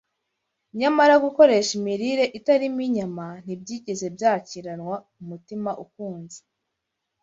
Nyamara 0.79 1.15
gukoresha 1.25 1.71
imirire 1.79 2.23
itarimo 2.39 2.79
inyama 2.87 3.27
ntibyigeze 3.43 4.05
byakiranwa 4.15 4.95
umutima 5.21 5.71
ukunze 5.83 6.39